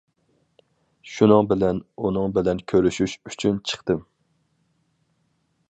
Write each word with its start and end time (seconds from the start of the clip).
شۇنىڭ 1.15 1.49
بىلەن 1.51 1.81
ئۇنىڭ 2.05 2.33
بىلەن 2.39 2.63
كۆرۈشۈش 2.73 3.15
ئۈچۈن 3.31 3.61
چىقتىم. 3.73 4.03